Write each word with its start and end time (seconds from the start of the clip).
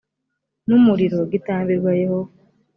n 0.67 0.69
umuriro 0.77 1.19
gitambirwa 1.31 1.91
yehova 2.01 2.33